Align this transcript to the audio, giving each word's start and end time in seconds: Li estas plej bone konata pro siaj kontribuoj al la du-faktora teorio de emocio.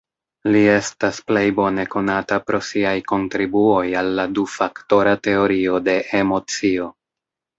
Li 0.53 0.59
estas 0.75 1.17
plej 1.31 1.43
bone 1.59 1.83
konata 1.95 2.39
pro 2.47 2.61
siaj 2.69 2.95
kontribuoj 3.11 3.85
al 4.01 4.09
la 4.21 4.25
du-faktora 4.39 5.15
teorio 5.29 5.77
de 5.89 5.95
emocio. 6.23 6.89